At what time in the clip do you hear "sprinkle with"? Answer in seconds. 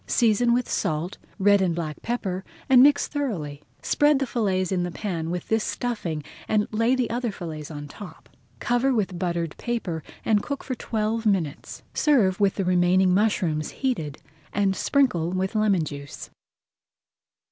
14.75-15.53